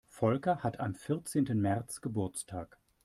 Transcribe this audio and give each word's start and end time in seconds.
Volker 0.09 0.63
hat 0.63 0.79
am 0.79 0.95
vierzehnten 0.95 1.61
März 1.61 2.01
Geburtstag. 2.01 2.79